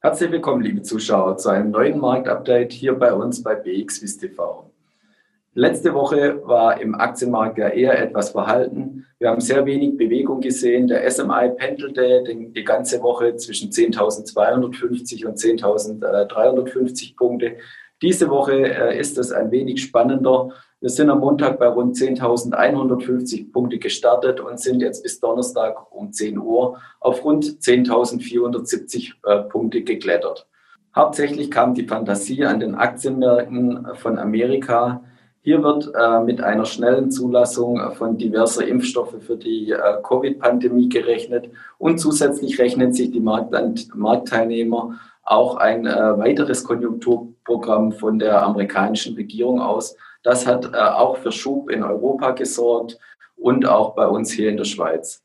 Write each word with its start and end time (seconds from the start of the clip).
Herzlich 0.00 0.30
willkommen, 0.30 0.62
liebe 0.62 0.80
Zuschauer, 0.82 1.38
zu 1.38 1.48
einem 1.48 1.72
neuen 1.72 1.98
Marktupdate 1.98 2.72
hier 2.72 2.94
bei 2.94 3.12
uns 3.12 3.42
bei 3.42 3.56
BXWIS 3.56 4.18
TV. 4.18 4.70
Letzte 5.54 5.92
Woche 5.92 6.40
war 6.44 6.80
im 6.80 6.94
Aktienmarkt 6.94 7.58
ja 7.58 7.66
eher 7.66 8.00
etwas 8.00 8.30
verhalten. 8.30 9.06
Wir 9.18 9.28
haben 9.28 9.40
sehr 9.40 9.66
wenig 9.66 9.96
Bewegung 9.96 10.40
gesehen. 10.40 10.86
Der 10.86 11.10
SMI 11.10 11.50
pendelte 11.56 12.22
die 12.24 12.62
ganze 12.62 13.02
Woche 13.02 13.34
zwischen 13.34 13.70
10.250 13.70 15.26
und 15.26 15.36
10.350 15.36 17.16
Punkte. 17.16 17.56
Diese 18.00 18.30
Woche 18.30 18.52
äh, 18.52 18.98
ist 18.98 19.18
es 19.18 19.32
ein 19.32 19.50
wenig 19.50 19.82
spannender. 19.82 20.50
Wir 20.80 20.90
sind 20.90 21.10
am 21.10 21.18
Montag 21.18 21.58
bei 21.58 21.66
rund 21.66 21.96
10.150 21.96 23.50
Punkte 23.50 23.78
gestartet 23.78 24.38
und 24.40 24.60
sind 24.60 24.80
jetzt 24.80 25.02
bis 25.02 25.18
Donnerstag 25.18 25.90
um 25.90 26.12
10 26.12 26.38
Uhr 26.38 26.80
auf 27.00 27.24
rund 27.24 27.44
10.470 27.44 29.14
äh, 29.24 29.42
Punkte 29.48 29.82
geklettert. 29.82 30.46
Hauptsächlich 30.94 31.50
kam 31.50 31.74
die 31.74 31.86
Fantasie 31.86 32.44
an 32.44 32.60
den 32.60 32.76
Aktienmärkten 32.76 33.88
von 33.94 34.18
Amerika. 34.18 35.02
Hier 35.40 35.60
wird 35.64 35.92
äh, 35.92 36.20
mit 36.20 36.40
einer 36.40 36.66
schnellen 36.66 37.10
Zulassung 37.10 37.80
von 37.94 38.16
diverser 38.16 38.66
Impfstoffe 38.66 39.16
für 39.20 39.36
die 39.36 39.74
Covid-Pandemie 40.04 40.88
gerechnet 40.88 41.50
und 41.78 41.98
zusätzlich 41.98 42.60
rechnen 42.60 42.92
sich 42.92 43.10
die 43.10 43.20
Markt 43.20 43.52
Marktteilnehmer 43.94 45.00
auch 45.30 45.56
ein 45.56 45.86
äh, 45.86 46.18
weiteres 46.18 46.64
Konjunkturprogramm 46.64 47.92
von 47.92 48.18
der 48.18 48.42
amerikanischen 48.42 49.14
Regierung 49.14 49.60
aus, 49.60 49.96
das 50.22 50.46
hat 50.46 50.72
äh, 50.72 50.76
auch 50.76 51.18
für 51.18 51.32
Schub 51.32 51.70
in 51.70 51.82
Europa 51.82 52.32
gesorgt 52.32 52.98
und 53.36 53.66
auch 53.66 53.94
bei 53.94 54.06
uns 54.06 54.32
hier 54.32 54.48
in 54.48 54.56
der 54.56 54.64
Schweiz. 54.64 55.22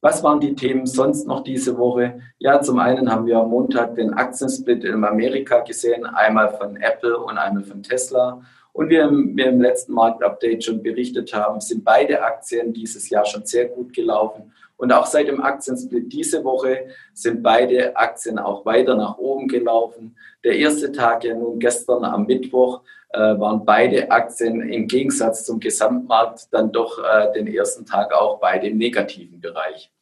Was 0.00 0.22
waren 0.22 0.40
die 0.40 0.54
Themen 0.54 0.86
sonst 0.86 1.26
noch 1.26 1.44
diese 1.44 1.78
Woche? 1.78 2.20
Ja, 2.38 2.60
zum 2.60 2.78
einen 2.78 3.10
haben 3.10 3.24
wir 3.26 3.38
am 3.38 3.48
Montag 3.48 3.94
den 3.94 4.12
Aktiensplit 4.12 4.84
in 4.84 5.02
Amerika 5.02 5.60
gesehen, 5.60 6.04
einmal 6.04 6.52
von 6.52 6.76
Apple 6.76 7.16
und 7.16 7.38
einmal 7.38 7.64
von 7.64 7.82
Tesla. 7.82 8.42
Und 8.74 8.90
wie 8.90 8.96
wir 8.96 9.46
im 9.46 9.62
letzten 9.62 9.94
Marktupdate 9.94 10.62
schon 10.62 10.82
berichtet 10.82 11.32
haben, 11.32 11.60
sind 11.60 11.84
beide 11.84 12.22
Aktien 12.22 12.74
dieses 12.74 13.08
Jahr 13.08 13.24
schon 13.24 13.46
sehr 13.46 13.66
gut 13.66 13.94
gelaufen. 13.94 14.52
Und 14.76 14.92
auch 14.92 15.06
seit 15.06 15.28
dem 15.28 15.40
Aktiensplit 15.40 16.12
diese 16.12 16.42
Woche 16.44 16.88
sind 17.12 17.42
beide 17.42 17.96
Aktien 17.96 18.38
auch 18.38 18.66
weiter 18.66 18.96
nach 18.96 19.18
oben 19.18 19.46
gelaufen. 19.46 20.16
Der 20.42 20.56
erste 20.56 20.90
Tag 20.90 21.24
ja 21.24 21.34
nun 21.34 21.58
gestern 21.58 22.04
am 22.04 22.26
Mittwoch 22.26 22.82
äh, 23.10 23.18
waren 23.18 23.64
beide 23.64 24.10
Aktien 24.10 24.60
im 24.68 24.88
Gegensatz 24.88 25.44
zum 25.44 25.60
Gesamtmarkt 25.60 26.48
dann 26.52 26.72
doch 26.72 26.98
äh, 26.98 27.32
den 27.32 27.46
ersten 27.46 27.86
Tag 27.86 28.12
auch 28.12 28.40
beide 28.40 28.68
im 28.68 28.78
negativen 28.78 29.40
Bereich. 29.40 29.92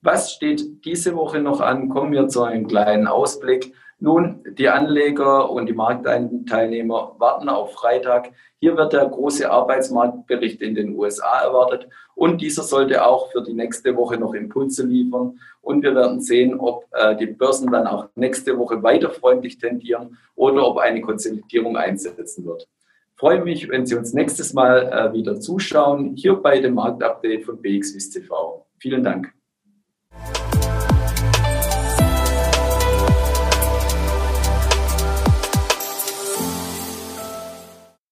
Was 0.00 0.32
steht 0.32 0.84
diese 0.84 1.16
Woche 1.16 1.40
noch 1.40 1.60
an? 1.60 1.88
Kommen 1.88 2.12
wir 2.12 2.28
zu 2.28 2.44
einem 2.44 2.68
kleinen 2.68 3.08
Ausblick. 3.08 3.74
Nun, 4.00 4.44
die 4.56 4.68
Anleger 4.68 5.50
und 5.50 5.66
die 5.66 5.72
Marktteilnehmer 5.72 7.16
warten 7.18 7.48
auf 7.48 7.72
Freitag. 7.72 8.30
Hier 8.60 8.76
wird 8.76 8.92
der 8.92 9.06
große 9.06 9.50
Arbeitsmarktbericht 9.50 10.62
in 10.62 10.76
den 10.76 10.96
USA 10.96 11.40
erwartet 11.42 11.88
und 12.14 12.40
dieser 12.40 12.62
sollte 12.62 13.04
auch 13.04 13.32
für 13.32 13.42
die 13.42 13.54
nächste 13.54 13.96
Woche 13.96 14.16
noch 14.16 14.34
Impulse 14.34 14.86
liefern. 14.86 15.40
Und 15.62 15.82
wir 15.82 15.96
werden 15.96 16.20
sehen, 16.20 16.60
ob 16.60 16.86
äh, 16.92 17.16
die 17.16 17.26
Börsen 17.26 17.72
dann 17.72 17.88
auch 17.88 18.08
nächste 18.14 18.56
Woche 18.56 18.80
weiter 18.84 19.10
freundlich 19.10 19.58
tendieren 19.58 20.16
oder 20.36 20.64
ob 20.64 20.78
eine 20.78 21.00
Konsolidierung 21.00 21.76
einsetzen 21.76 22.46
wird. 22.46 22.68
Freue 23.16 23.42
mich, 23.42 23.68
wenn 23.68 23.84
Sie 23.84 23.96
uns 23.96 24.14
nächstes 24.14 24.54
Mal 24.54 24.92
äh, 24.92 25.12
wieder 25.12 25.40
zuschauen, 25.40 26.14
hier 26.14 26.34
bei 26.34 26.60
dem 26.60 26.74
Marktupdate 26.74 27.44
von 27.44 27.60
BXWIS 27.60 28.10
TV. 28.10 28.64
Vielen 28.78 29.02
Dank. 29.02 29.37